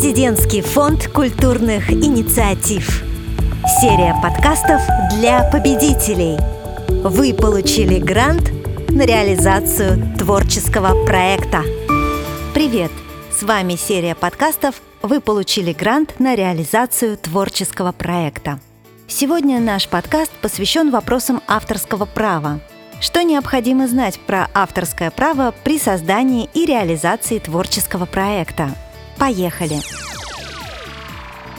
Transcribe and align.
Президентский 0.00 0.62
фонд 0.62 1.08
культурных 1.08 1.90
инициатив. 1.90 3.02
Серия 3.80 4.14
подкастов 4.22 4.80
для 5.18 5.42
победителей. 5.50 6.38
Вы 6.88 7.34
получили 7.34 7.98
грант 7.98 8.52
на 8.90 9.04
реализацию 9.04 10.16
творческого 10.16 11.04
проекта. 11.04 11.64
Привет! 12.54 12.92
С 13.36 13.42
вами 13.42 13.74
серия 13.74 14.14
подкастов 14.14 14.80
«Вы 15.02 15.20
получили 15.20 15.72
грант 15.72 16.20
на 16.20 16.36
реализацию 16.36 17.16
творческого 17.16 17.90
проекта». 17.90 18.60
Сегодня 19.08 19.58
наш 19.58 19.88
подкаст 19.88 20.30
посвящен 20.40 20.92
вопросам 20.92 21.42
авторского 21.48 22.04
права. 22.04 22.60
Что 23.00 23.22
необходимо 23.22 23.88
знать 23.88 24.20
про 24.20 24.48
авторское 24.54 25.10
право 25.10 25.52
при 25.64 25.76
создании 25.76 26.48
и 26.54 26.66
реализации 26.66 27.40
творческого 27.40 28.06
проекта? 28.06 28.76
Поехали! 29.18 29.80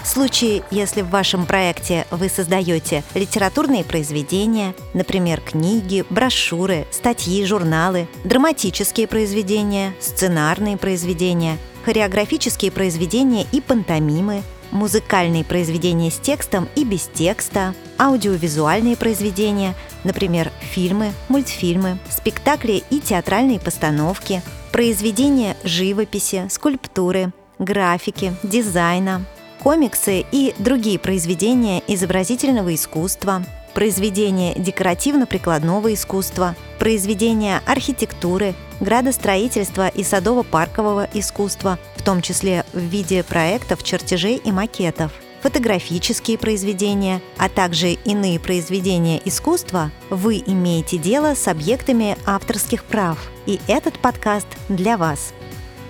В 0.02 0.08
случае, 0.12 0.64
если 0.72 1.02
в 1.02 1.10
вашем 1.10 1.46
проекте 1.46 2.08
вы 2.10 2.30
создаете 2.30 3.04
литературные 3.14 3.84
произведения, 3.84 4.74
например, 4.96 5.40
книги, 5.40 6.04
брошюры, 6.10 6.88
статьи, 6.90 7.46
журналы, 7.46 8.08
драматические 8.24 9.08
произведения, 9.08 9.94
сценарные 10.00 10.78
произведения, 10.78 11.58
хореографические 11.86 12.72
произведения 12.72 13.46
и 13.52 13.62
пантомимы, 13.62 14.42
музыкальные 14.72 15.44
произведения 15.44 16.10
с 16.10 16.18
текстом 16.18 16.68
и 16.76 16.84
без 16.84 17.10
текста, 17.14 17.76
аудиовизуальные 18.00 18.96
произведения, 18.96 19.76
например, 20.04 20.52
фильмы, 20.62 21.14
мультфильмы, 21.28 22.00
спектакли 22.10 22.84
и 22.90 23.00
театральные 23.00 23.60
постановки, 23.60 24.42
произведения 24.72 25.56
живописи, 25.64 26.48
скульптуры, 26.50 27.32
графики, 27.60 28.34
дизайна, 28.42 29.26
комиксы 29.62 30.26
и 30.32 30.56
другие 30.58 30.98
произведения 30.98 31.84
изобразительного 31.88 32.74
искусства, 32.74 33.44
произведения 33.74 34.56
декоративно-прикладного 34.56 35.94
искусства, 35.94 36.56
произведения 36.80 37.62
архитектуры, 37.66 38.56
градостроительства 38.80 39.90
и 39.90 40.04
садово-паркового 40.04 41.10
искусства, 41.14 41.78
в 41.96 42.04
том 42.04 42.22
числе 42.22 42.66
в 42.74 42.80
виде 42.80 43.24
проектов, 43.24 43.84
чертежей 43.84 44.38
и 44.38 44.52
макетов, 44.52 45.12
фотографические 45.42 46.38
произведения, 46.38 47.22
а 47.38 47.50
также 47.50 47.92
иные 47.92 48.40
произведения 48.40 49.22
искусства, 49.24 49.92
вы 50.10 50.42
имеете 50.46 50.98
дело 50.98 51.36
с 51.36 51.48
объектами 51.48 52.18
авторских 52.26 52.84
прав, 52.84 53.18
и 53.46 53.60
этот 53.68 54.00
подкаст 54.00 54.48
для 54.70 54.98
вас– 54.98 55.34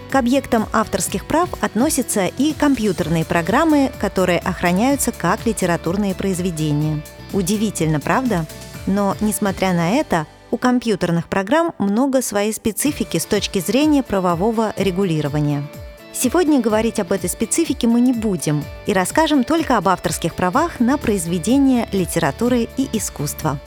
к 0.09 0.15
объектам 0.15 0.65
авторских 0.73 1.25
прав 1.25 1.49
относятся 1.61 2.25
и 2.25 2.53
компьютерные 2.53 3.25
программы, 3.25 3.91
которые 3.99 4.39
охраняются 4.39 5.11
как 5.11 5.45
литературные 5.45 6.16
произведения. 6.16 7.01
Удивительно, 7.31 7.99
правда? 7.99 8.45
Но, 8.88 9.16
несмотря 9.21 9.73
на 9.73 9.91
это, 9.91 10.25
у 10.51 10.57
компьютерных 10.57 11.27
программ 11.27 11.73
много 11.77 12.21
своей 12.21 12.53
специфики 12.53 13.17
с 13.17 13.25
точки 13.25 13.59
зрения 13.59 14.01
правового 14.01 14.73
регулирования. 14.77 15.63
Сегодня 16.11 16.59
говорить 16.59 16.99
об 16.99 17.11
этой 17.11 17.29
специфике 17.29 17.88
мы 17.88 18.01
не 18.01 18.13
будем 18.13 18.63
и 18.88 18.94
расскажем 18.94 19.44
только 19.44 19.77
об 19.77 19.88
авторских 19.88 20.33
правах 20.33 20.79
на 20.79 20.97
произведения 20.97 21.88
литературы 21.91 22.67
и 22.77 22.89
искусства. 22.94 23.59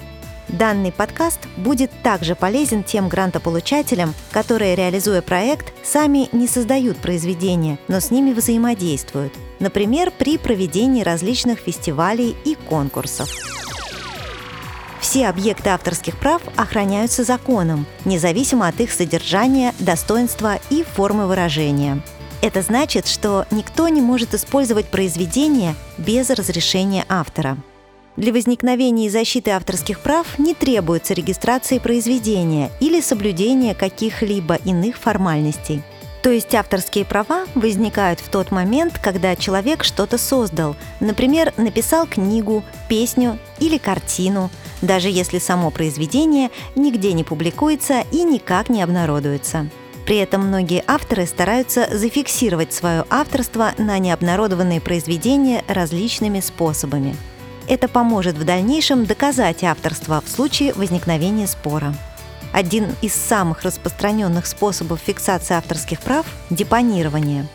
Данный 0.53 0.92
подкаст 0.92 1.41
будет 1.56 1.91
также 2.03 2.34
полезен 2.34 2.84
тем 2.84 3.08
грантополучателям, 3.08 4.14
которые, 4.33 4.75
реализуя 4.75 5.22
проект, 5.22 5.72
сами 5.83 6.28
не 6.33 6.47
создают 6.47 6.98
произведения, 6.98 7.78
но 7.89 8.00
с 8.00 8.11
ними 8.11 8.34
взаимодействуют, 8.34 9.33
например, 9.61 10.11
при 10.11 10.36
проведении 10.36 11.03
различных 11.03 11.58
фестивалей 11.58 12.36
и 12.45 12.55
конкурсов. 12.55 13.30
Все 15.01 15.27
объекты 15.27 15.70
авторских 15.70 16.18
прав 16.18 16.42
охраняются 16.57 17.24
законом, 17.24 17.86
независимо 18.05 18.68
от 18.68 18.79
их 18.79 18.92
содержания, 18.92 19.74
достоинства 19.79 20.58
и 20.68 20.85
формы 20.85 21.27
выражения. 21.27 22.02
Это 22.42 22.61
значит, 22.61 23.07
что 23.07 23.46
никто 23.51 23.89
не 23.89 24.02
может 24.02 24.35
использовать 24.35 24.86
произведение 24.86 25.74
без 25.96 26.29
разрешения 26.29 27.07
автора– 27.08 27.57
для 28.17 28.33
возникновения 28.33 29.06
и 29.06 29.11
защиты 29.11 29.50
авторских 29.52 30.00
прав 30.00 30.39
не 30.39 30.55
требуется 30.55 31.14
регистрации 31.14 31.78
произведения 31.78 32.70
или 32.80 33.00
соблюдения 33.00 33.74
каких-либо 33.74 34.56
иных 34.56 34.96
формальностей. 34.96 35.83
То 36.23 36.30
есть 36.30 36.55
авторские 36.55 37.05
права 37.05 37.46
возникают 37.56 38.20
в 38.20 38.28
тот 38.28 38.52
момент, 38.52 38.98
когда 39.02 39.34
человек 39.34 39.83
что-то 39.83 40.18
создал, 40.18 40.77
например, 41.00 41.52
написал 41.56 42.06
книгу, 42.06 42.62
песню 42.89 43.39
или 43.58 43.77
картину, 43.77 44.50
даже 44.83 45.08
если 45.08 45.39
само 45.39 45.70
произведение 45.70 46.50
нигде 46.77 47.12
не 47.12 47.24
публикуется 47.24 48.05
и 48.12 48.23
никак 48.23 48.68
не 48.68 48.83
обнародуется. 48.83 49.68
При 50.06 50.18
этом 50.18 50.46
многие 50.46 50.84
авторы 50.86 51.27
стараются 51.27 51.89
зафиксировать 51.90 52.73
свое 52.73 53.05
авторство 53.08 53.73
на 53.79 53.98
необнародованные 53.98 54.80
произведения 54.80 55.64
различными 55.67 56.40
способами– 56.40 57.17
это 57.68 57.89
поможет 57.89 58.36
в 58.36 58.45
дальнейшем 58.45 59.06
доказать 59.06 59.64
авторство 59.64 60.23
в 60.24 60.28
случае 60.28 60.73
возникновения 60.74 61.46
спора. 61.46 61.95
Один 62.52 62.95
из 63.00 63.14
самых 63.14 63.62
распространенных 63.62 64.46
способов 64.46 65.00
фиксации 65.00 65.55
авторских 65.55 66.00
прав– 66.00 66.27
депонирование. 66.50 67.46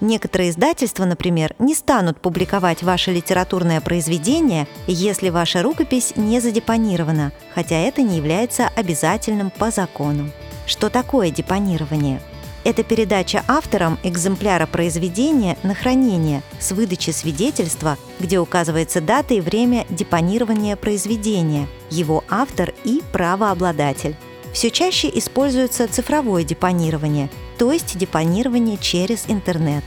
Некоторые 0.00 0.50
издательства, 0.50 1.04
например, 1.04 1.54
не 1.58 1.74
станут 1.74 2.20
публиковать 2.20 2.82
ваше 2.82 3.12
литературное 3.12 3.80
произведение, 3.80 4.66
если 4.86 5.28
ваша 5.28 5.62
рукопись 5.62 6.14
не 6.16 6.40
задепонирована, 6.40 7.32
хотя 7.54 7.76
это 7.76 8.02
не 8.02 8.16
является 8.16 8.68
обязательным 8.68 9.50
по 9.50 9.70
закону. 9.70 10.30
Что 10.66 10.88
такое 10.88 11.30
депонирование? 11.30 12.20
Это 12.62 12.82
передача 12.82 13.42
авторам 13.48 13.98
экземпляра 14.02 14.66
произведения 14.66 15.56
на 15.62 15.74
хранение 15.74 16.42
с 16.58 16.72
выдачи 16.72 17.10
свидетельства, 17.10 17.96
где 18.18 18.38
указывается 18.38 19.00
дата 19.00 19.32
и 19.34 19.40
время 19.40 19.86
депонирования 19.88 20.76
произведения, 20.76 21.66
его 21.90 22.22
автор 22.28 22.74
и 22.84 23.02
правообладатель. 23.12 24.14
Все 24.52 24.70
чаще 24.70 25.10
используется 25.14 25.88
цифровое 25.88 26.44
депонирование, 26.44 27.30
то 27.56 27.72
есть 27.72 27.96
депонирование 27.96 28.76
через 28.76 29.24
интернет. 29.28 29.84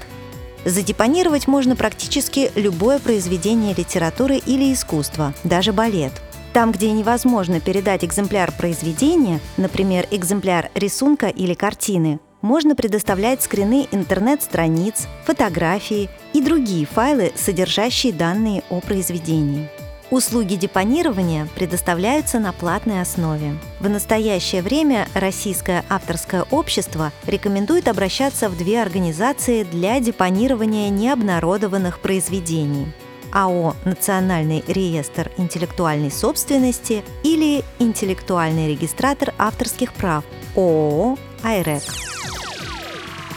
Задепонировать 0.66 1.48
можно 1.48 1.76
практически 1.76 2.52
любое 2.56 2.98
произведение 2.98 3.76
литературы 3.76 4.38
или 4.38 4.74
искусства, 4.74 5.34
даже 5.44 5.74
балет. 5.74 6.14
Там, 6.54 6.72
где 6.72 6.92
невозможно 6.92 7.60
передать 7.60 8.06
экземпляр 8.06 8.52
произведения, 8.52 9.40
например, 9.58 10.08
экземпляр 10.12 10.70
рисунка 10.76 11.28
или 11.28 11.54
картины, 11.54 12.20
можно 12.44 12.76
предоставлять 12.76 13.42
скрины 13.42 13.88
интернет-страниц, 13.92 15.08
фотографии 15.26 16.10
и 16.34 16.42
другие 16.42 16.86
файлы, 16.86 17.32
содержащие 17.36 18.14
данные 18.14 18.64
о 18.70 18.82
произведении. 18.82 19.70
Услуги 20.12 20.56
депонирования 20.56 21.48
предоставляются 21.56 22.38
на 22.38 22.52
платной 22.54 23.02
основе. 23.02 23.58
В 23.80 23.90
настоящее 23.90 24.62
время 24.62 25.08
Российское 25.16 25.84
авторское 25.90 26.46
общество 26.52 27.12
рекомендует 27.26 27.88
обращаться 27.88 28.50
в 28.50 28.58
две 28.58 28.82
организации 28.82 29.64
для 29.64 30.00
депонирования 30.00 30.90
необнародованных 30.90 32.00
произведений. 32.00 32.94
АО 33.32 33.76
«Национальный 33.86 34.64
реестр 34.68 35.32
интеллектуальной 35.38 36.12
собственности» 36.12 37.04
или 37.24 37.64
«Интеллектуальный 37.80 38.70
регистратор 38.70 39.34
авторских 39.40 39.94
прав» 39.94 40.24
ООО 40.56 41.18
«Айрек». 41.42 41.82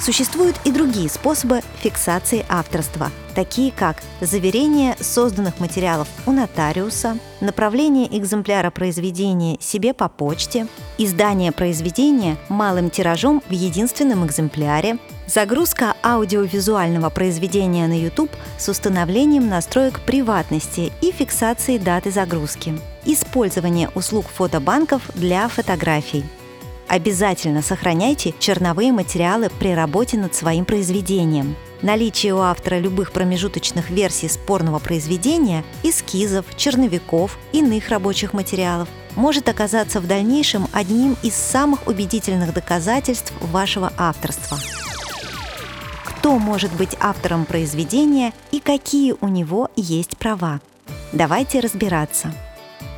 Существуют 0.01 0.57
и 0.65 0.71
другие 0.71 1.09
способы 1.09 1.63
фиксации 1.81 2.45
авторства, 2.49 3.11
такие 3.35 3.73
как 3.73 3.97
заверение 4.21 4.97
созданных 5.01 5.59
материалов 5.59 6.09
у 6.27 6.33
нотариуса, 6.33 7.19
направление 7.41 8.07
экземпляра 8.17 8.71
произведения 8.71 9.57
себе 9.61 9.95
по 9.95 10.09
почте, 10.09 10.67
издание 10.99 11.51
произведения 11.51 12.37
малым 12.49 12.91
тиражом 12.91 13.43
в 13.49 13.53
единственном 13.53 14.27
экземпляре, 14.27 14.99
загрузка 15.27 15.95
аудиовизуального 16.03 17.11
произведения 17.11 17.87
на 17.89 17.99
YouTube 17.99 18.31
с 18.59 18.69
установлением 18.69 19.49
настроек 19.49 20.01
приватности 20.01 20.93
и 21.01 21.11
фиксацией 21.11 21.79
даты 21.79 22.11
загрузки, 22.11 22.79
использование 23.05 23.89
услуг 23.95 24.27
фотобанков 24.29 25.03
для 25.15 25.49
фотографий– 25.49 26.25
Обязательно 26.89 27.63
сохраняйте 27.63 28.33
черновые 28.39 28.93
материалы 28.93 29.51
при 29.59 29.75
работе 29.75 30.17
над 30.19 30.35
своим 30.35 30.65
произведением. 30.65 31.57
Наличие 31.83 32.35
у 32.35 32.39
автора 32.39 32.79
любых 32.79 33.13
промежуточных 33.13 33.91
версий 33.91 34.29
спорного 34.29 34.79
произведения, 34.79 35.65
эскизов, 35.83 36.47
черновиков, 36.57 37.39
иных 37.53 37.89
рабочих 37.89 38.33
материалов 38.33 38.89
может 39.17 39.49
оказаться 39.49 40.01
в 40.01 40.07
дальнейшем 40.07 40.69
одним 40.73 41.17
из 41.23 41.35
самых 41.35 41.87
убедительных 41.87 42.55
доказательств 42.55 43.33
вашего 43.41 43.93
авторства. 43.97 44.59
кто 46.05 46.39
может 46.41 46.73
быть 46.73 46.97
автором 46.99 47.45
произведения 47.45 48.33
и 48.51 48.59
какие 48.59 49.15
у 49.21 49.29
него 49.29 49.71
есть 49.77 50.17
права. 50.17 50.61
Давайте 51.13 51.61
разбираться. 51.61 52.33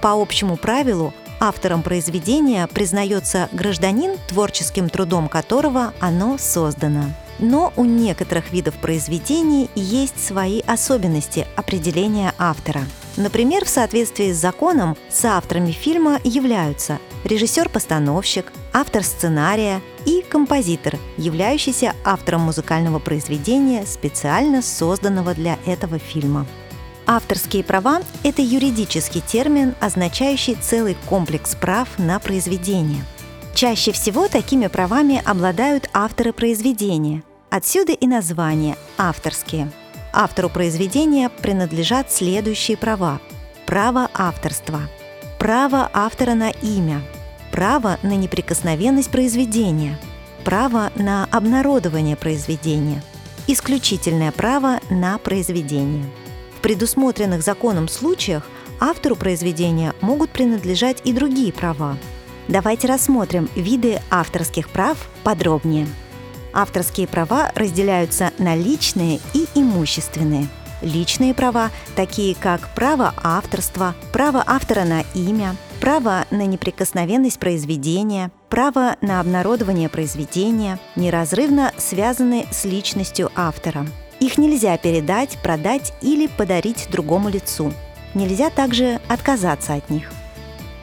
По 0.01 0.13
общему 0.13 0.57
правилу, 0.57 1.13
автором 1.41 1.83
произведения 1.83 2.67
признается 2.67 3.49
гражданин, 3.53 4.17
творческим 4.29 4.89
трудом 4.89 5.29
которого 5.29 5.93
оно 6.01 6.39
создано. 6.39 7.05
Но 7.39 7.73
у 7.77 7.85
некоторых 7.85 8.53
видов 8.53 8.75
произведений 8.77 9.71
есть 9.75 10.25
свои 10.25 10.61
особенности 10.61 11.47
определения 11.57 12.35
автора. 12.39 12.83
Например, 13.17 13.65
в 13.65 13.69
соответствии 13.69 14.33
с 14.33 14.37
законом 14.37 14.97
соавторами 15.09 15.73
фильма 15.73 16.21
являются 16.25 16.99
режиссер-постановщик, 17.25 18.53
автор 18.73 19.03
сценария 19.03 19.81
и 20.05 20.25
композитор, 20.29 20.97
являющийся 21.17 21.95
автором 22.05 22.43
музыкального 22.43 22.99
произведения, 22.99 23.85
специально 23.87 24.63
созданного 24.63 25.35
для 25.35 25.59
этого 25.67 25.99
фильма. 25.99 26.47
Авторские 27.11 27.65
права– 27.65 28.03
это 28.23 28.43
юридический 28.43 29.23
термин, 29.23 29.75
означающий 29.81 30.57
целый 30.61 30.95
комплекс 31.07 31.55
прав 31.55 31.89
на 31.99 32.19
произведение. 32.19 33.03
Чаще 33.55 33.93
всего 33.93 34.29
такими 34.29 34.67
правами 34.67 35.23
обладают 35.25 35.89
авторы 35.95 36.35
произведения. 36.35 37.23
Отсюда 37.49 37.93
и 37.95 38.07
название 38.07 38.77
«авторские». 38.99 39.73
Автору 40.13 40.51
произведения 40.51 41.31
принадлежат 41.31 42.13
следующие 42.13 42.77
права. 42.77 43.23
Право 43.65 44.11
авторства, 44.13 44.81
право 45.39 45.89
автора 45.95 46.35
на 46.35 46.51
имя, 46.51 47.01
право 47.51 47.99
на 48.03 48.17
неприкосновенность 48.17 49.11
произведения, 49.11 49.99
право 50.45 50.93
на 50.95 51.27
обнародование 51.31 52.17
произведения, 52.17 53.03
исключительное 53.47 54.31
право 54.31 54.81
на 54.91 55.17
произведение– 55.17 56.05
предусмотренных 56.69 57.43
законом 57.43 57.89
случаях 57.89 58.43
автору 58.79 59.17
произведения 59.17 59.95
могут 60.03 60.29
принадлежать 60.29 61.01
и 61.03 61.15
другие 61.15 61.51
права. 61.51 61.97
Давайте 62.47 62.87
рассмотрим 62.87 63.49
виды 63.57 64.03
авторских 64.11 64.69
прав 64.69 64.99
подробнее. 65.25 65.87
Авторские 66.53 67.09
права 67.09 67.53
разделяются 67.55 68.33
на 68.37 68.55
личные 68.55 69.19
и 69.33 69.47
имущественные. 69.55 70.47
Личные 70.83 71.33
права, 71.33 71.71
такие 71.97 72.35
как 72.35 72.75
право 72.75 73.15
авторства, 73.23 73.95
право 74.13 74.45
автора 74.47 74.85
на 74.85 75.05
имя, 75.15 75.57
право 75.81 76.27
на 76.31 76.45
неприкосновенность 76.45 77.39
произведения, 77.39 78.31
право 78.51 78.97
на 79.01 79.21
обнародование 79.21 79.89
произведения, 79.89 80.79
неразрывно 80.97 81.73
связаны 81.79 82.47
с 82.51 82.67
личностью 82.67 83.33
автора– 83.35 83.87
их 84.21 84.39
нельзя 84.39 84.77
передать, 84.77 85.39
продать 85.43 85.93
или 86.01 86.27
подарить 86.27 86.89
другому 86.91 87.29
лицу. 87.29 87.73
Нельзя 88.15 88.51
также 88.51 89.01
отказаться 89.09 89.75
от 89.75 89.91
них. 89.91 90.11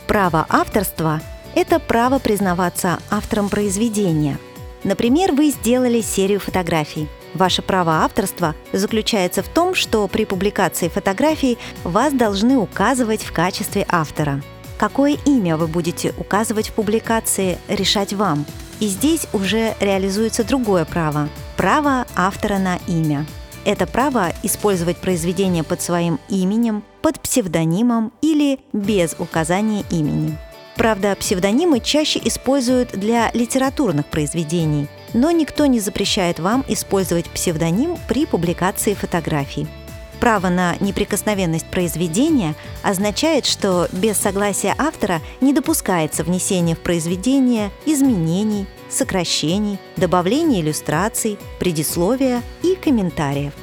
Право 0.07 0.45
авторства– 0.49 1.21
это 1.55 1.79
право 1.79 2.19
признаваться 2.19 2.99
автором 3.09 3.49
произведения. 3.49 4.37
Например, 4.83 5.31
вы 5.31 5.49
сделали 5.49 6.01
серию 6.01 6.39
фотографий. 6.39 7.07
Ваше 7.33 7.61
право 7.61 8.03
авторства 8.03 8.55
заключается 8.71 9.41
в 9.41 9.49
том, 9.49 9.75
что 9.75 10.07
при 10.07 10.25
публикации 10.25 10.87
фотографий 10.87 11.57
вас 11.83 12.13
должны 12.13 12.57
указывать 12.57 13.23
в 13.23 13.33
качестве 13.33 13.85
автора. 13.89 14.41
Какое 14.77 15.17
имя 15.25 15.57
вы 15.57 15.67
будете 15.67 16.13
указывать 16.17 16.69
в 16.69 16.73
публикации, 16.73 17.57
решать 17.67 18.13
вам. 18.13 18.45
И 18.79 18.87
здесь 18.87 19.27
уже 19.33 19.75
реализуется 19.79 20.43
другое 20.43 20.85
право 20.85 21.29
Право 21.57 22.05
автора 22.15 22.57
на 22.57 22.77
имя. 22.87 23.25
Это 23.63 23.87
право 23.87 24.33
использовать 24.43 24.97
произведение 24.97 25.63
под 25.63 25.81
своим 25.81 26.19
именем, 26.29 26.83
под 27.01 27.19
псевдонимом 27.19 28.11
или 28.21 28.59
без 28.73 29.15
указания 29.17 29.83
имени. 29.89 30.37
Правда, 30.75 31.15
псевдонимы 31.15 31.79
чаще 31.79 32.19
используют 32.23 32.91
для 32.91 33.31
литературных 33.33 34.07
произведений, 34.07 34.87
но 35.13 35.31
никто 35.31 35.65
не 35.65 35.79
запрещает 35.79 36.39
вам 36.39 36.65
использовать 36.67 37.29
псевдоним 37.29 37.97
при 38.09 38.25
публикации 38.25 38.93
фотографий. 38.93 39.67
Право 40.25 40.49
на 40.49 40.75
неприкосновенность 40.79 41.67
произведения 41.67 42.55
означает, 42.81 43.45
что 43.45 43.87
без 43.91 44.17
согласия 44.17 44.73
автора 44.75 45.21
не 45.39 45.53
допускается 45.53 46.23
внесение 46.23 46.75
в 46.75 46.79
произведение 46.79 47.69
изменений, 47.85 48.65
сокращений, 48.89 49.77
добавления 49.97 50.61
иллюстраций, 50.61 51.37
предисловия 51.59 52.41
и 52.63 52.73
комментариев. 52.73 53.53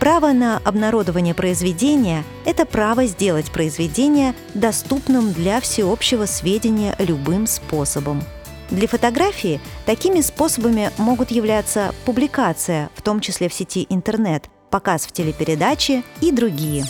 Право 0.00 0.32
на 0.32 0.60
обнародование 0.64 1.34
произведения– 1.34 2.24
это 2.44 2.66
право 2.66 3.06
сделать 3.06 3.52
произведение 3.52 4.34
доступным 4.54 5.32
для 5.32 5.60
всеобщего 5.60 6.26
сведения 6.26 6.96
любым 6.98 7.46
способом. 7.46 8.24
Для 8.70 8.88
фотографии 8.88 9.60
такими 9.86 10.20
способами 10.20 10.90
могут 10.98 11.30
являться 11.30 11.94
публикация, 12.04 12.90
в 12.96 13.02
том 13.02 13.20
числе 13.20 13.48
в 13.48 13.54
сети 13.54 13.86
интернет, 13.88 14.48
показ 14.72 15.06
в 15.06 15.12
телепередаче 15.12 16.02
и 16.20 16.32
другие. 16.32 16.84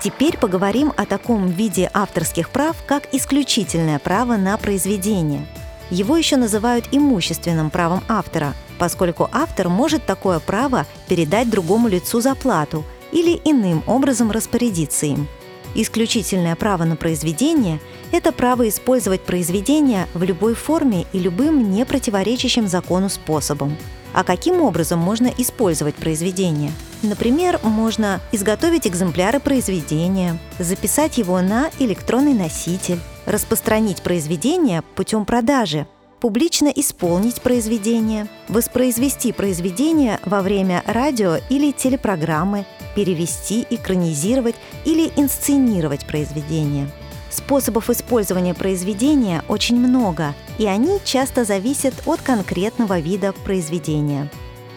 Теперь 0.00 0.38
поговорим 0.38 0.92
о 0.96 1.06
таком 1.06 1.48
виде 1.48 1.90
авторских 1.92 2.50
прав, 2.50 2.76
как 2.86 3.12
исключительное 3.12 3.98
право 3.98 4.36
на 4.36 4.56
произведение– 4.56 5.44
его 5.90 6.16
еще 6.16 6.36
называют 6.36 6.88
имущественным 6.90 7.70
правом 7.70 8.02
автора, 8.08 8.54
поскольку 8.78 9.28
автор 9.32 9.68
может 9.68 10.04
такое 10.04 10.40
право 10.40 10.86
передать 11.08 11.48
другому 11.48 11.88
лицу 11.88 12.20
за 12.20 12.34
плату 12.34 12.84
или 13.12 13.40
иным 13.44 13.82
образом 13.86 14.30
распорядиться 14.30 15.06
им. 15.06 15.28
Исключительное 15.74 16.56
право 16.56 16.84
на 16.84 16.96
произведение– 16.96 17.80
это 18.12 18.32
право 18.32 18.68
использовать 18.68 19.20
произведение 19.22 20.08
в 20.14 20.22
любой 20.22 20.54
форме 20.54 21.06
и 21.12 21.18
любым 21.18 21.70
не 21.70 21.84
противоречащим 21.84 22.66
закону 22.66 23.08
способом. 23.08 23.76
А 24.16 24.24
каким 24.24 24.62
образом 24.62 24.98
можно 24.98 25.30
использовать 25.36 25.94
произведение? 25.94 26.72
Например, 27.02 27.60
можно 27.62 28.22
изготовить 28.32 28.86
экземпляры 28.86 29.40
произведения, 29.40 30.38
записать 30.58 31.18
его 31.18 31.38
на 31.42 31.68
электронный 31.78 32.32
носитель, 32.32 32.98
распространить 33.26 34.00
произведение 34.00 34.80
путем 34.80 35.26
продажи, 35.26 35.86
публично 36.18 36.68
исполнить 36.68 37.42
произведение, 37.42 38.26
воспроизвести 38.48 39.32
произведение 39.32 40.18
во 40.24 40.40
время 40.40 40.82
радио 40.86 41.36
или 41.50 41.70
телепрограммы, 41.70 42.64
перевести, 42.94 43.66
экранизировать 43.68 44.56
или 44.86 45.12
инсценировать 45.16 46.06
произведение. 46.06 46.88
Способов 47.28 47.90
использования 47.90 48.54
произведения 48.54 49.44
очень 49.48 49.76
много, 49.76 50.34
и 50.58 50.66
они 50.66 50.98
часто 51.04 51.44
зависят 51.44 51.94
от 52.06 52.20
конкретного 52.20 52.98
вида 52.98 53.32
произведения. 53.32 54.30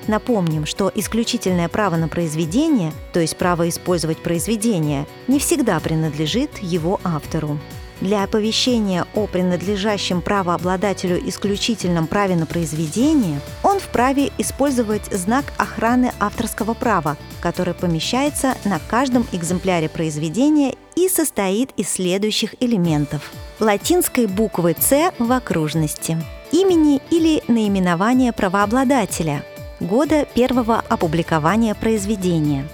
Напомним, 0.07 0.65
что 0.65 0.91
исключительное 0.95 1.69
право 1.69 1.95
на 1.95 2.07
произведение, 2.07 2.91
то 3.13 3.19
есть 3.19 3.38
право 3.38 3.69
использовать 3.69 4.17
произведение, 4.17 5.05
не 5.27 5.39
всегда 5.39 5.79
принадлежит 5.79 6.57
его 6.59 7.00
автору. 7.03 7.59
Для 8.01 8.24
оповещения 8.24 9.05
о 9.13 9.27
принадлежащем 9.27 10.21
правообладателю 10.21 11.19
исключительном 11.27 12.07
праве 12.07 12.36
на 12.36 12.45
произведение 12.45 13.41
он 13.62 13.79
вправе 13.79 14.31
использовать 14.38 15.05
знак 15.13 15.45
охраны 15.57 16.13
авторского 16.19 16.74
права, 16.74 17.17
который 17.41 17.74
помещается 17.74 18.55
на 18.63 18.79
каждом 18.79 19.27
экземпляре 19.33 19.89
произведения 19.89 20.75
и 21.06 21.10
состоит 21.10 21.72
из 21.77 21.89
следующих 21.89 22.56
элементов. 22.60 23.32
Латинской 23.60 24.27
буквы 24.27 24.75
«С» 24.79 25.13
в 25.18 25.32
окружности, 25.32 26.18
имени 26.51 27.01
или 27.10 27.41
наименования 27.48 28.34
правообладателя, 28.34 29.44
года 29.79 30.25
первого 30.34 30.84
опубликования 30.89 31.74
произведения. 31.75 32.68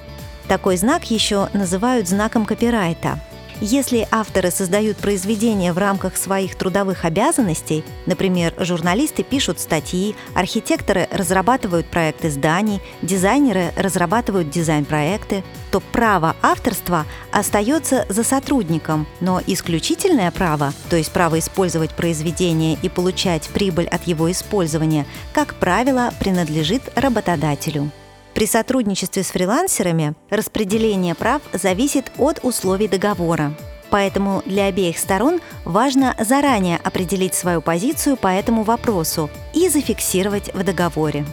Такой 0.48 0.78
знак 0.78 1.10
еще 1.12 1.50
называют 1.54 2.08
знаком 2.08 2.46
копирайта– 2.46 3.20
если 3.62 4.08
авторы 4.12 4.52
создают 4.52 4.98
произведения 4.98 5.74
в 5.74 5.78
рамках 5.78 6.18
своих 6.18 6.56
трудовых 6.56 7.06
обязанностей, 7.06 7.84
например, 8.06 8.54
журналисты 8.58 9.24
пишут 9.24 9.60
статьи, 9.60 10.16
архитекторы 10.34 11.08
разрабатывают 11.12 11.88
проекты 11.88 12.30
зданий, 12.30 12.82
дизайнеры 13.02 13.72
разрабатывают 13.76 14.50
дизайн-проекты, 14.50 15.44
то 15.72 15.80
право 15.80 16.36
авторства 16.42 17.06
остается 17.32 18.06
за 18.10 18.24
сотрудником, 18.24 19.08
но 19.22 19.42
исключительное 19.46 20.32
право, 20.32 20.74
то 20.90 20.96
есть 20.96 21.12
право 21.12 21.40
использовать 21.40 21.92
произведение 21.92 22.78
и 22.82 22.90
получать 22.90 23.50
прибыль 23.50 23.88
от 23.88 24.06
его 24.08 24.32
использования, 24.32 25.06
как 25.34 25.56
правило, 25.56 26.14
принадлежит 26.20 26.82
работодателю. 26.96 27.92
При 28.36 28.48
сотрудничестве 28.48 29.24
с 29.24 29.28
фрилансерами 29.28 30.14
распределение 30.30 31.16
прав 31.16 31.42
зависит 31.54 32.12
от 32.18 32.42
условий 32.44 32.90
договора. 32.90 33.54
Поэтому 33.90 34.44
для 34.46 34.66
обеих 34.66 35.00
сторон 35.00 35.40
важно 35.64 36.16
заранее 36.20 36.78
определить 36.84 37.34
свою 37.34 37.62
позицию 37.62 38.18
по 38.18 38.28
этому 38.28 38.64
вопросу 38.64 39.30
и 39.54 39.70
зафиксировать 39.70 40.54
в 40.54 40.62
договоре. 40.66 41.26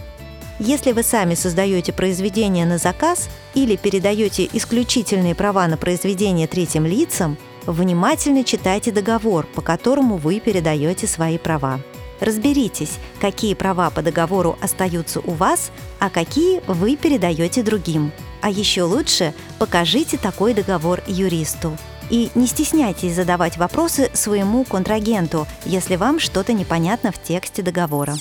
Если 0.60 0.92
вы 0.92 1.02
сами 1.02 1.34
создаете 1.34 1.92
произведение 1.92 2.64
на 2.66 2.78
заказ 2.78 3.28
или 3.54 3.74
передаете 3.74 4.48
исключительные 4.52 5.34
права 5.34 5.66
на 5.66 5.76
произведение 5.76 6.46
третьим 6.46 6.86
лицам, 6.86 7.36
внимательно 7.66 8.44
читайте 8.44 8.92
договор, 8.92 9.46
по 9.56 9.60
которому 9.60 10.18
вы 10.18 10.38
передаете 10.38 11.08
свои 11.08 11.36
права. 11.36 11.80
Разберитесь, 12.22 13.00
какие 13.20 13.54
права 13.54 13.90
по 13.90 14.00
договору 14.00 14.56
остаются 14.62 15.18
у 15.18 15.32
вас, 15.32 15.72
а 15.98 16.08
какие 16.08 16.62
вы 16.68 16.94
передаете 16.94 17.64
другим. 17.64 18.12
А 18.40 18.48
еще 18.48 18.84
лучше 18.84 19.34
покажите 19.58 20.18
такой 20.18 20.54
договор 20.54 21.02
юристу. 21.08 21.76
И 22.10 22.30
не 22.36 22.46
стесняйтесь 22.46 23.16
задавать 23.16 23.56
вопросы 23.56 24.08
своему 24.12 24.62
контрагенту, 24.62 25.48
если 25.64 25.96
вам 25.96 26.20
что-то 26.20 26.52
непонятно 26.52 27.10
в 27.10 27.20
тексте 27.20 27.60
договора. 27.60 28.14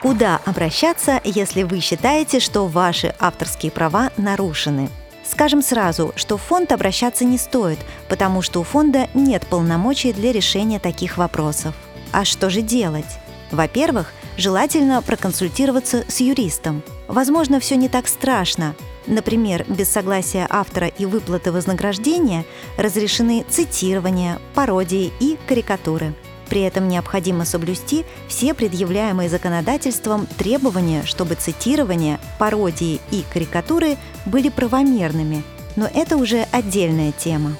Куда 0.00 0.40
обращаться, 0.46 1.20
если 1.24 1.64
вы 1.64 1.80
считаете, 1.80 2.40
что 2.40 2.66
ваши 2.66 3.14
авторские 3.18 3.70
права 3.70 4.10
нарушены? 4.16 4.88
Скажем 5.22 5.60
сразу, 5.60 6.14
что 6.16 6.38
в 6.38 6.42
фонд 6.42 6.72
обращаться 6.72 7.26
не 7.26 7.36
стоит, 7.36 7.78
потому 8.08 8.40
что 8.40 8.60
у 8.60 8.62
фонда 8.62 9.08
нет 9.12 9.46
полномочий 9.46 10.14
для 10.14 10.32
решения 10.32 10.78
таких 10.78 11.18
вопросов. 11.18 11.74
А 12.12 12.24
что 12.24 12.50
же 12.50 12.62
делать? 12.62 13.18
Во-первых, 13.50 14.12
желательно 14.36 15.02
проконсультироваться 15.02 16.04
с 16.08 16.20
юристом. 16.20 16.82
Возможно, 17.08 17.60
все 17.60 17.76
не 17.76 17.88
так 17.88 18.08
страшно. 18.08 18.74
Например, 19.06 19.64
без 19.68 19.88
согласия 19.88 20.46
автора 20.48 20.86
и 20.86 21.06
выплаты 21.06 21.50
вознаграждения 21.50 22.44
разрешены 22.76 23.44
цитирование, 23.48 24.38
пародии 24.54 25.12
и 25.20 25.36
карикатуры. 25.46 26.14
При 26.48 26.60
этом 26.60 26.86
необходимо 26.86 27.44
соблюсти 27.44 28.04
все 28.28 28.52
предъявляемые 28.52 29.28
законодательством 29.28 30.26
требования, 30.36 31.02
чтобы 31.04 31.34
цитирование, 31.34 32.20
пародии 32.38 33.00
и 33.10 33.24
карикатуры 33.32 33.96
были 34.26 34.50
правомерными. 34.50 35.42
Но 35.76 35.88
это 35.92 36.16
уже 36.16 36.46
отдельная 36.52 37.12
тема. 37.12 37.56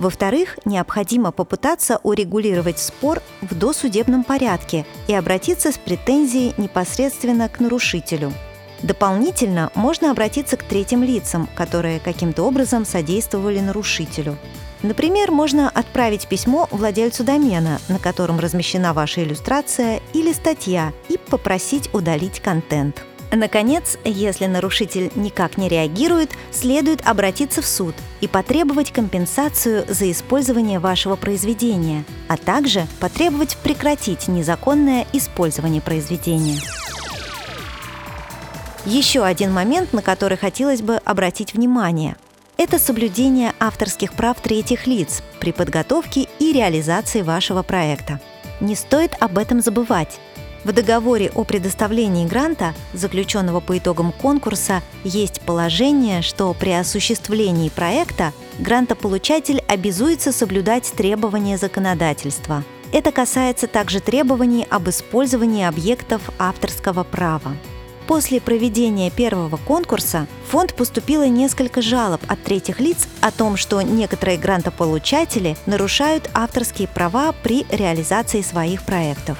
Во-вторых, 0.00 0.58
необходимо 0.64 1.30
попытаться 1.30 2.00
урегулировать 2.02 2.78
спор 2.78 3.20
в 3.42 3.54
досудебном 3.54 4.24
порядке 4.24 4.86
и 5.08 5.14
обратиться 5.14 5.72
с 5.72 5.76
претензией 5.76 6.54
непосредственно 6.56 7.50
к 7.50 7.60
нарушителю. 7.60 8.32
Дополнительно 8.82 9.70
можно 9.74 10.10
обратиться 10.10 10.56
к 10.56 10.62
третьим 10.62 11.02
лицам, 11.02 11.50
которые 11.54 12.00
каким-то 12.00 12.44
образом 12.44 12.86
содействовали 12.86 13.60
нарушителю. 13.60 14.38
Например, 14.82 15.30
можно 15.30 15.68
отправить 15.68 16.28
письмо 16.28 16.66
владельцу 16.70 17.22
домена, 17.22 17.78
на 17.90 17.98
котором 17.98 18.40
размещена 18.40 18.94
ваша 18.94 19.22
иллюстрация 19.22 20.00
или 20.14 20.32
статья, 20.32 20.94
и 21.10 21.18
попросить 21.18 21.92
удалить 21.92 22.40
контент. 22.40 23.04
Наконец, 23.32 23.96
если 24.04 24.46
нарушитель 24.46 25.12
никак 25.14 25.56
не 25.56 25.68
реагирует, 25.68 26.30
следует 26.50 27.06
обратиться 27.06 27.62
в 27.62 27.66
суд 27.66 27.94
и 28.20 28.26
потребовать 28.26 28.92
компенсацию 28.92 29.84
за 29.88 30.10
использование 30.10 30.80
вашего 30.80 31.16
произведения, 31.16 32.04
а 32.28 32.36
также 32.36 32.86
потребовать 32.98 33.56
прекратить 33.62 34.26
незаконное 34.26 35.06
использование 35.12 35.80
произведения. 35.80 36.60
Еще 38.84 39.22
один 39.22 39.52
момент, 39.52 39.92
на 39.92 40.02
который 40.02 40.36
хотелось 40.36 40.82
бы 40.82 40.96
обратить 40.96 41.54
внимание– 41.54 42.16
это 42.62 42.78
соблюдение 42.78 43.54
авторских 43.58 44.12
прав 44.12 44.38
третьих 44.38 44.86
лиц 44.86 45.22
при 45.40 45.50
подготовке 45.50 46.28
и 46.38 46.52
реализации 46.52 47.22
вашего 47.22 47.62
проекта. 47.62 48.20
Не 48.60 48.74
стоит 48.74 49.12
об 49.18 49.38
этом 49.38 49.62
забывать. 49.62 50.20
В 50.64 50.72
договоре 50.72 51.30
о 51.34 51.44
предоставлении 51.44 52.26
гранта, 52.26 52.74
заключенного 52.92 53.60
по 53.60 53.78
итогам 53.78 54.12
конкурса, 54.12 54.82
есть 55.04 55.40
положение, 55.40 56.20
что 56.20 56.52
при 56.52 56.70
осуществлении 56.70 57.70
проекта 57.70 58.32
грантополучатель 58.58 59.62
обязуется 59.68 60.32
соблюдать 60.32 60.92
требования 60.92 61.56
законодательства. 61.56 62.62
Это 62.92 63.10
касается 63.10 63.68
также 63.68 64.00
требований 64.00 64.66
об 64.68 64.88
использовании 64.90 65.64
объектов 65.64 66.22
авторского 66.38 67.04
права. 67.04 67.56
После 68.06 68.40
проведения 68.40 69.10
первого 69.10 69.56
конкурса 69.56 70.26
в 70.44 70.50
фонд 70.50 70.74
поступило 70.74 71.28
несколько 71.28 71.80
жалоб 71.80 72.20
от 72.26 72.42
третьих 72.42 72.80
лиц 72.80 73.06
о 73.20 73.30
том, 73.30 73.56
что 73.56 73.80
некоторые 73.80 74.36
грантополучатели 74.36 75.56
нарушают 75.64 76.28
авторские 76.34 76.88
права 76.88 77.32
при 77.44 77.64
реализации 77.70 78.42
своих 78.42 78.82
проектов. 78.82 79.38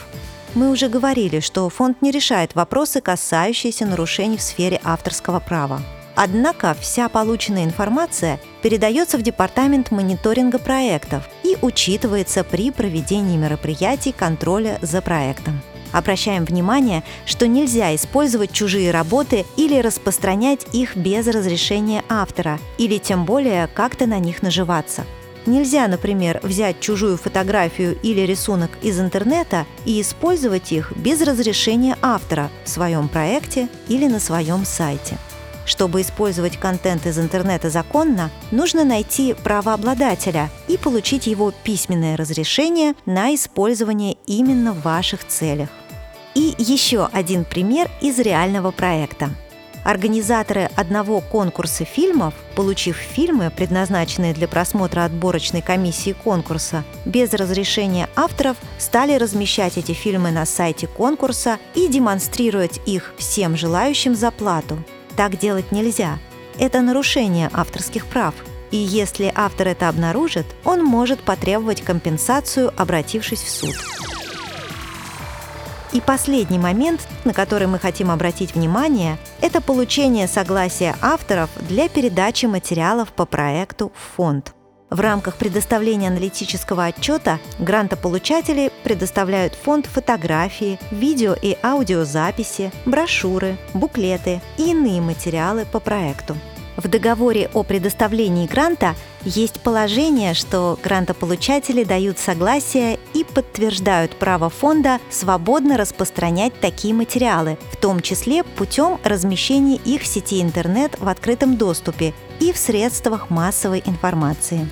Мы 0.54 0.70
уже 0.70 0.88
говорили, 0.88 1.38
что 1.38 1.68
фонд 1.68 2.02
не 2.02 2.10
решает 2.10 2.56
вопросы, 2.56 3.00
касающиеся 3.00 3.86
нарушений 3.86 4.36
в 4.36 4.42
сфере 4.42 4.80
авторского 4.82 5.38
права. 5.38 5.80
Однако 6.16 6.76
вся 6.80 7.08
полученная 7.08 7.64
информация 7.64 8.40
передается 8.62 9.16
в 9.16 9.22
Департамент 9.22 9.92
мониторинга 9.92 10.58
проектов 10.58 11.28
и 11.44 11.56
учитывается 11.62 12.42
при 12.42 12.72
проведении 12.72 13.36
мероприятий 13.36 14.12
контроля 14.12 14.78
за 14.82 15.00
проектом. 15.02 15.60
Обращаем 15.92 16.44
внимание, 16.44 17.04
что 17.26 17.46
нельзя 17.46 17.94
использовать 17.94 18.52
чужие 18.52 18.90
работы 18.90 19.46
или 19.56 19.80
распространять 19.80 20.66
их 20.72 20.96
без 20.96 21.26
разрешения 21.26 22.04
автора, 22.08 22.58
или 22.76 22.98
тем 22.98 23.24
более 23.24 23.68
как-то 23.68 24.06
на 24.06 24.18
них 24.18 24.42
наживаться. 24.42 25.04
Нельзя, 25.46 25.88
например, 25.88 26.40
взять 26.42 26.80
чужую 26.80 27.16
фотографию 27.16 27.98
или 28.02 28.20
рисунок 28.20 28.70
из 28.82 29.00
интернета 29.00 29.66
и 29.86 30.00
использовать 30.00 30.70
их 30.72 30.92
без 30.96 31.22
разрешения 31.22 31.96
автора 32.02 32.50
в 32.64 32.68
своем 32.68 33.08
проекте 33.08 33.68
или 33.88 34.06
на 34.06 34.20
своем 34.20 34.64
сайте. 34.64 35.16
Чтобы 35.64 36.00
использовать 36.00 36.56
контент 36.56 37.06
из 37.06 37.18
интернета 37.18 37.70
законно, 37.70 38.30
нужно 38.50 38.84
найти 38.84 39.34
правообладателя 39.34 40.50
и 40.68 40.76
получить 40.76 41.26
его 41.26 41.52
письменное 41.62 42.16
разрешение 42.16 42.94
на 43.06 43.34
использование 43.34 44.16
именно 44.26 44.72
в 44.72 44.82
ваших 44.82 45.26
целях. 45.26 45.68
И 46.34 46.54
еще 46.58 47.08
один 47.12 47.44
пример 47.44 47.88
из 48.00 48.18
реального 48.18 48.72
проекта. 48.72 49.30
Организаторы 49.84 50.70
одного 50.76 51.20
конкурса 51.20 51.84
фильмов, 51.84 52.34
получив 52.54 52.96
фильмы, 52.96 53.50
предназначенные 53.54 54.34
для 54.34 54.46
просмотра 54.46 55.04
отборочной 55.04 55.62
комиссии 55.62 56.12
конкурса, 56.12 56.84
без 57.06 57.32
разрешения 57.32 58.08
авторов 58.14 58.58
стали 58.78 59.14
размещать 59.14 59.78
эти 59.78 59.92
фильмы 59.92 60.30
на 60.32 60.44
сайте 60.44 60.86
конкурса 60.86 61.58
и 61.74 61.88
демонстрировать 61.88 62.80
их 62.86 63.14
всем 63.16 63.56
желающим 63.56 64.14
за 64.14 64.30
плату. 64.30 64.84
Так 65.16 65.38
делать 65.38 65.72
нельзя. 65.72 66.18
Это 66.58 66.82
нарушение 66.82 67.48
авторских 67.52 68.06
прав. 68.06 68.34
И 68.70 68.76
если 68.76 69.32
автор 69.34 69.68
это 69.68 69.88
обнаружит, 69.88 70.46
он 70.64 70.84
может 70.84 71.20
потребовать 71.20 71.82
компенсацию, 71.82 72.72
обратившись 72.76 73.42
в 73.42 73.50
суд. 73.50 73.74
И 75.92 76.00
последний 76.00 76.58
момент, 76.58 77.06
на 77.24 77.34
который 77.34 77.66
мы 77.66 77.78
хотим 77.78 78.10
обратить 78.10 78.54
внимание, 78.54 79.18
это 79.40 79.60
получение 79.60 80.28
согласия 80.28 80.94
авторов 81.00 81.50
для 81.68 81.88
передачи 81.88 82.46
материалов 82.46 83.12
по 83.12 83.26
проекту 83.26 83.90
в 83.94 84.16
фонд. 84.16 84.54
В 84.88 85.00
рамках 85.00 85.36
предоставления 85.36 86.08
аналитического 86.08 86.84
отчета 86.84 87.38
грантополучатели 87.60 88.72
предоставляют 88.82 89.54
фонд 89.54 89.86
фотографии, 89.86 90.80
видео 90.90 91.34
и 91.40 91.56
аудиозаписи, 91.62 92.72
брошюры, 92.86 93.56
буклеты 93.72 94.40
и 94.58 94.70
иные 94.70 95.00
материалы 95.00 95.64
по 95.64 95.78
проекту. 95.78 96.36
В 96.76 96.88
договоре 96.88 97.50
о 97.52 97.62
предоставлении 97.62 98.46
гранта 98.46 98.94
есть 99.24 99.60
положение, 99.60 100.34
что 100.34 100.78
грантополучатели 100.82 101.84
дают 101.84 102.18
согласие 102.18 102.98
и 103.14 103.24
подтверждают 103.24 104.16
право 104.16 104.48
фонда 104.48 104.98
свободно 105.10 105.76
распространять 105.76 106.58
такие 106.60 106.94
материалы, 106.94 107.58
в 107.72 107.76
том 107.76 108.00
числе 108.00 108.44
путем 108.44 108.98
размещения 109.04 109.76
их 109.76 110.02
в 110.02 110.06
сети 110.06 110.40
интернет 110.40 110.98
в 110.98 111.08
открытом 111.08 111.56
доступе 111.56 112.14
и 112.38 112.52
в 112.52 112.56
средствах 112.56 113.30
массовой 113.30 113.82
информации. 113.84 114.68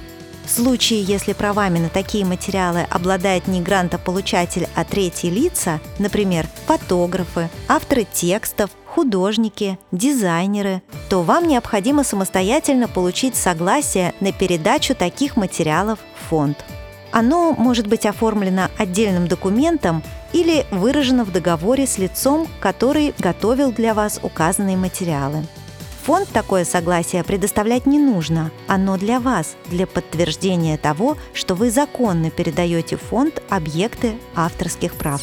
В 0.49 0.51
случае, 0.51 1.03
если 1.03 1.35
правами 1.35 1.79
на 1.79 1.91
такие 1.91 2.25
материалы 2.25 2.87
обладает 2.89 3.49
не 3.49 3.61
грантополучатель, 3.61 4.67
а 4.75 4.85
третьи 4.85 5.29
лица, 5.29 5.79
например, 5.99 6.49
фотографы, 6.67 7.51
авторы 7.69 8.07
текстов, 8.11 8.71
художники, 8.99 9.79
дизайнеры, 9.93 10.83
то 11.09 11.23
вам 11.23 11.47
необходимо 11.47 12.03
самостоятельно 12.03 12.89
получить 12.89 13.37
согласие 13.37 14.13
на 14.19 14.33
передачу 14.33 14.93
таких 14.93 15.37
материалов 15.37 16.01
в 16.17 16.29
фонд. 16.31 16.65
Оно 17.13 17.53
может 17.53 17.87
быть 17.87 18.07
оформлено 18.07 18.63
отдельным 18.77 19.29
документом 19.29 20.03
или 20.33 20.67
выражено 20.73 21.25
в 21.25 21.31
договоре 21.31 21.87
с 21.87 21.97
лицом, 21.97 22.49
который 22.59 23.15
готовил 23.21 23.71
для 23.71 23.95
вас 23.95 24.19
указанные 24.21 24.77
материалы. 24.77 25.47
Фонд 26.03 26.29
такое 26.31 26.65
согласие 26.65 27.23
предоставлять 27.23 27.87
не 27.87 28.01
нужно. 28.01 28.51
Оно 28.67 28.97
для 28.97 29.21
вас, 29.21 29.55
для 29.67 29.87
подтверждения 29.87 30.77
того, 30.77 31.17
что 31.35 31.55
вы 31.55 31.71
законно 31.71 32.31
передаете 32.31 32.97
фонд 32.97 33.45
объекты 33.49 34.15
авторских 34.35 34.95
прав. 34.95 35.23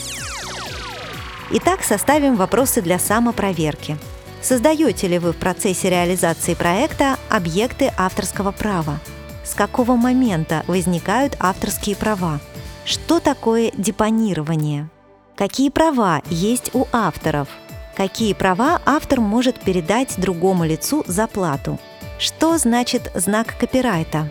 Итак, 1.51 1.83
составим 1.83 2.35
вопросы 2.35 2.81
для 2.81 2.97
самопроверки. 2.97 3.97
Создаете 4.41 5.07
ли 5.07 5.19
вы 5.19 5.31
в 5.31 5.37
процессе 5.37 5.91
реализации 5.91 6.55
проекта 6.55 7.17
объекты 7.29 7.91
авторского 7.97 8.51
права? 8.51 8.99
С 9.43 9.53
какого 9.53 9.95
момента 9.95 10.63
возникают 10.65 11.37
авторские 11.39 11.95
права? 11.95 12.39
Что 12.83 13.19
такое 13.19 13.71
депонирование? 13.77 14.89
Какие 15.35 15.69
права 15.69 16.23
есть 16.31 16.71
у 16.73 16.87
авторов? 16.91 17.47
Какие 17.95 18.33
права 18.33 18.81
автор 18.85 19.21
может 19.21 19.59
передать 19.59 20.15
другому 20.17 20.65
лицу 20.65 21.03
за 21.05 21.27
плату? 21.27 21.79
Что 22.17 22.57
значит 22.57 23.11
знак 23.13 23.55
копирайта? 23.59 24.29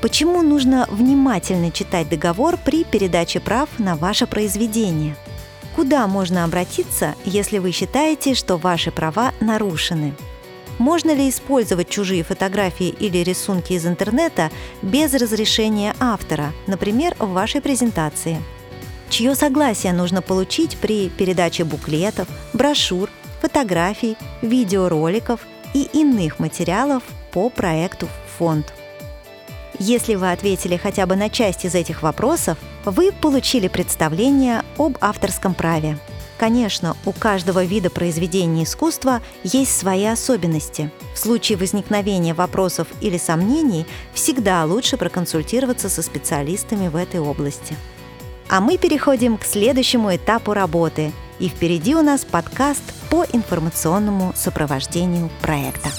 Почему 0.00 0.42
нужно 0.42 0.86
внимательно 0.90 1.70
читать 1.70 2.08
договор 2.08 2.56
при 2.56 2.82
передаче 2.82 3.38
прав 3.38 3.68
на 3.78 3.94
ваше 3.94 4.26
произведение? 4.26 5.16
Куда 5.76 6.06
можно 6.06 6.44
обратиться, 6.44 7.14
если 7.26 7.58
вы 7.58 7.70
считаете, 7.70 8.34
что 8.34 8.56
ваши 8.56 8.90
права 8.90 9.34
нарушены? 9.40 10.14
Можно 10.78 11.14
ли 11.14 11.28
использовать 11.28 11.90
чужие 11.90 12.24
фотографии 12.24 12.88
или 12.88 13.18
рисунки 13.18 13.74
из 13.74 13.86
интернета 13.86 14.50
без 14.80 15.12
разрешения 15.12 15.94
автора, 16.00 16.54
например, 16.66 17.14
в 17.18 17.28
вашей 17.28 17.60
презентации? 17.60 18.42
Чье 19.10 19.34
согласие 19.34 19.92
нужно 19.92 20.22
получить 20.22 20.78
при 20.78 21.10
передаче 21.10 21.64
буклетов, 21.64 22.26
брошюр, 22.54 23.10
фотографий, 23.42 24.16
видеороликов 24.40 25.40
и 25.74 25.82
иных 25.92 26.38
материалов 26.38 27.02
по 27.32 27.50
проекту 27.50 28.08
фонд? 28.38 28.72
Если 29.78 30.14
вы 30.14 30.32
ответили 30.32 30.76
хотя 30.76 31.06
бы 31.06 31.16
на 31.16 31.28
часть 31.28 31.64
из 31.64 31.74
этих 31.74 32.02
вопросов, 32.02 32.58
вы 32.84 33.12
получили 33.12 33.68
представление 33.68 34.62
об 34.78 34.96
авторском 35.00 35.54
праве. 35.54 35.98
Конечно, 36.38 36.96
у 37.06 37.12
каждого 37.12 37.64
вида 37.64 37.88
произведения 37.88 38.64
искусства 38.64 39.22
есть 39.42 39.76
свои 39.76 40.04
особенности. 40.04 40.90
В 41.14 41.18
случае 41.18 41.56
возникновения 41.56 42.34
вопросов 42.34 42.88
или 43.00 43.16
сомнений 43.16 43.86
всегда 44.12 44.64
лучше 44.64 44.96
проконсультироваться 44.96 45.88
со 45.88 46.02
специалистами 46.02 46.88
в 46.88 46.96
этой 46.96 47.20
области. 47.20 47.74
А 48.48 48.60
мы 48.60 48.76
переходим 48.76 49.38
к 49.38 49.44
следующему 49.44 50.14
этапу 50.14 50.52
работы. 50.52 51.12
И 51.38 51.48
впереди 51.48 51.94
у 51.94 52.02
нас 52.02 52.24
подкаст 52.24 52.82
по 53.10 53.24
информационному 53.32 54.32
сопровождению 54.34 55.30
проекта. 55.42 55.90